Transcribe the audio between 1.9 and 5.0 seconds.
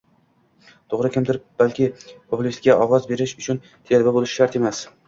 populistga ovoz berish uchun telba bo‘lish shart emas